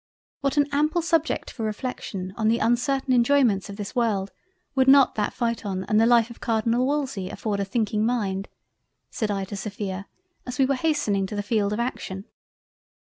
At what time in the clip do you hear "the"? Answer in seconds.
2.47-2.57, 6.01-6.07, 11.35-11.43